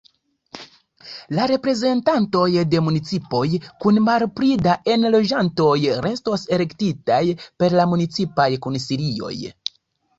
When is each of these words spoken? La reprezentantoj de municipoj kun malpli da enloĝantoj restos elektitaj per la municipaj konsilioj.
La 1.39 1.43
reprezentantoj 1.51 2.47
de 2.71 2.81
municipoj 2.87 3.43
kun 3.85 4.01
malpli 4.09 4.51
da 4.69 4.75
enloĝantoj 4.97 5.71
restos 6.09 6.51
elektitaj 6.61 7.25
per 7.63 7.81
la 7.81 7.91
municipaj 7.97 8.53
konsilioj. 8.69 9.37